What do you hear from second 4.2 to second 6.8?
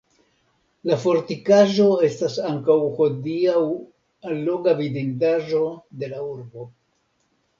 alloga vidindaĵo de la urbo.